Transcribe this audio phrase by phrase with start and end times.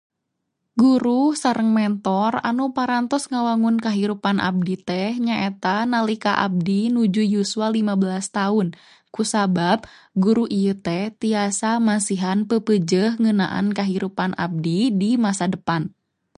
[0.81, 7.93] Guru sareng mentor anu parantos ngawangun kahirupan abdi teh nyaeta nalika abdi nuju yuswa lima
[8.01, 8.67] belas taun,
[9.15, 9.79] kusabab
[10.23, 15.81] guru ieu teh tiasa masihan peupeujeuh ngeunaan kahirupan abdi di masa depan.